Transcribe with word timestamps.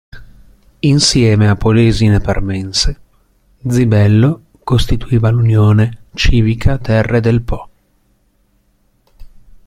Insieme 0.93 1.47
a 1.47 1.55
Polesine 1.61 2.19
Parmense, 2.21 2.91
Zibello 3.67 4.45
costituiva 4.63 5.29
l'unione 5.29 6.05
civica 6.15 6.79
Terre 6.79 7.19
del 7.19 7.43
Po. 7.43 7.69